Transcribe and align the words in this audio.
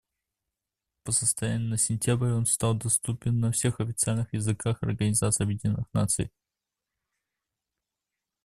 По 1.03 1.11
состоянию 1.11 1.69
на 1.69 1.77
сентябрь 1.77 2.31
он 2.31 2.47
стал 2.47 2.73
доступен 2.73 3.39
на 3.39 3.51
всех 3.51 3.79
официальных 3.79 4.33
языках 4.33 4.81
Организации 4.81 5.43
Объединенных 5.43 5.85
Наций. 5.93 6.31